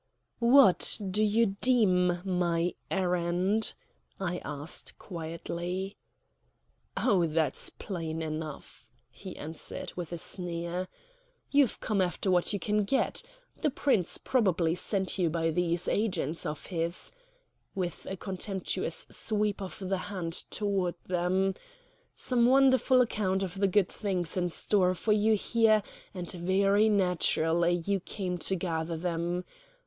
"What 0.39 0.99
do 1.11 1.23
you 1.23 1.57
deem 1.61 2.23
my 2.27 2.73
errand?" 2.89 3.75
I 4.19 4.41
asked 4.43 4.97
quietly. 4.97 5.95
"Oh, 6.97 7.27
that's 7.27 7.69
plain 7.69 8.23
enough," 8.23 8.89
he 9.11 9.35
answered, 9.37 9.93
with 9.95 10.11
a 10.11 10.17
sneer. 10.17 10.87
"You've 11.51 11.79
come 11.81 12.01
after 12.01 12.31
what 12.31 12.51
you 12.51 12.57
can 12.57 12.83
get. 12.83 13.21
The 13.61 13.69
Prince 13.69 14.17
probably 14.17 14.73
sent 14.73 15.19
you 15.19 15.29
by 15.29 15.51
these 15.51 15.87
agents 15.87 16.47
of 16.47 16.65
his" 16.65 17.11
with 17.75 18.07
a 18.09 18.17
contemptuous 18.17 19.05
sweep 19.11 19.61
of 19.61 19.77
the 19.87 19.99
hand 20.09 20.33
toward 20.49 20.95
them 21.05 21.53
"some 22.15 22.47
wonderful 22.47 23.01
account 23.01 23.43
of 23.43 23.59
the 23.59 23.67
good 23.67 23.89
things 23.89 24.35
in 24.35 24.49
store 24.49 24.95
for 24.95 25.11
you 25.11 25.35
here, 25.35 25.83
and 26.11 26.31
very 26.31 26.89
naturally 26.89 27.83
you 27.85 27.99
came 27.99 28.39
to 28.39 28.55
gather 28.55 28.97
them. 28.97 29.45